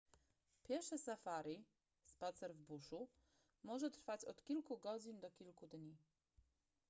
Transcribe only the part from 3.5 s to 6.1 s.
może trwać od kilku godzin do kilku dni